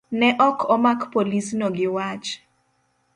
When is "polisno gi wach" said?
1.11-2.29